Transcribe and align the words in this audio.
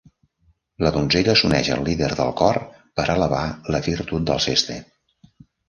La 0.85 0.91
donzella 0.95 1.35
s'uneix 1.41 1.69
al 1.75 1.83
líder 1.91 2.09
del 2.21 2.33
cor 2.41 2.59
per 3.01 3.07
alabar 3.17 3.45
la 3.77 3.85
virtut 3.91 4.29
d'Alceste. 4.33 4.83